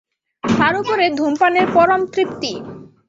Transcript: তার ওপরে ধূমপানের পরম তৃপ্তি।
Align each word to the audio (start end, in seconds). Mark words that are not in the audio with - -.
তার 0.43 0.73
ওপরে 0.75 1.05
ধূমপানের 1.17 1.65
পরম 1.73 2.01
তৃপ্তি। 2.13 2.51